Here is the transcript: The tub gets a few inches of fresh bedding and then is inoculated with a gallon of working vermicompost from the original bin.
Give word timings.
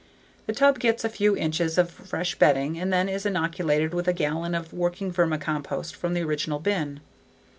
The 0.47 0.53
tub 0.53 0.79
gets 0.79 1.03
a 1.03 1.09
few 1.09 1.37
inches 1.37 1.77
of 1.77 1.91
fresh 1.91 2.33
bedding 2.33 2.79
and 2.79 2.91
then 2.91 3.07
is 3.07 3.23
inoculated 3.27 3.93
with 3.93 4.07
a 4.07 4.13
gallon 4.13 4.55
of 4.55 4.73
working 4.73 5.11
vermicompost 5.11 5.93
from 5.95 6.15
the 6.15 6.23
original 6.23 6.57
bin. 6.57 7.01